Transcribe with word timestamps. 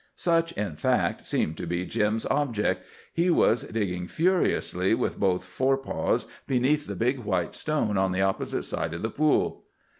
Such, 0.15 0.51
in 0.53 0.77
fact, 0.77 1.27
seemed 1.27 1.57
to 1.57 1.67
be 1.67 1.85
Jim's 1.85 2.25
object. 2.25 2.81
He 3.13 3.29
was 3.29 3.61
digging 3.65 4.07
furiously 4.07 4.95
with 4.95 5.19
both 5.19 5.43
forepaws 5.45 6.25
beneath 6.47 6.87
the 6.87 6.95
big 6.95 7.19
white 7.19 7.53
stone 7.53 7.99
on 7.99 8.11
the 8.11 8.23
opposite 8.23 8.63
side 8.63 8.95
of 8.95 9.03
the 9.03 9.11
pool. 9.11 9.63